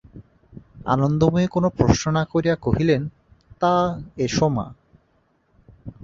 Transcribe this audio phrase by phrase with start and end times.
[0.85, 3.01] আনন্দময়ী কোনো প্রশ্ন না করিয়া কহিলেন,
[3.61, 3.73] তা,
[4.17, 4.65] এসো মা!